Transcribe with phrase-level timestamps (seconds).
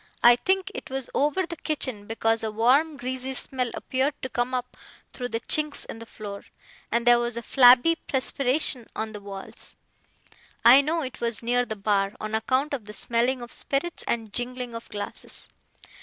[0.23, 4.51] I think it was over the kitchen, because a warm greasy smell appeared to come
[4.51, 4.75] up
[5.13, 6.43] through the chinks in the floor,
[6.91, 9.75] and there was a flabby perspiration on the walls.
[10.65, 14.33] I know it was near the bar, on account of the smell of spirits and
[14.33, 15.47] jingling of glasses.